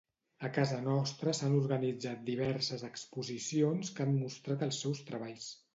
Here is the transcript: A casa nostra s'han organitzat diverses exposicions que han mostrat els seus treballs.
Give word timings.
A 0.47 0.49
casa 0.53 0.77
nostra 0.85 1.33
s'han 1.39 1.57
organitzat 1.59 2.25
diverses 2.31 2.87
exposicions 2.91 3.95
que 3.97 4.07
han 4.07 4.19
mostrat 4.25 4.71
els 4.71 4.83
seus 4.87 5.09
treballs. 5.13 5.51